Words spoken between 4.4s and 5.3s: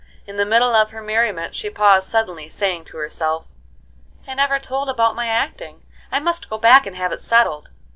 told about my